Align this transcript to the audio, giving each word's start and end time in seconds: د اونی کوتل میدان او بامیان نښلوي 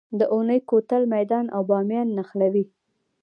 د 0.19 0.21
اونی 0.33 0.59
کوتل 0.69 1.03
میدان 1.15 1.45
او 1.55 1.61
بامیان 1.69 2.07
نښلوي 2.17 2.65